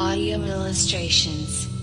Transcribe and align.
Audio 0.00 0.38
illustrations. 0.38 1.77